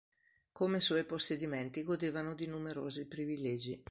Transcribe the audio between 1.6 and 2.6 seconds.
godevano di